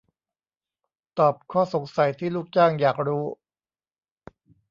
[1.19, 3.25] ตอบข้อสงสัยที่ลูกจ้างอยากรู้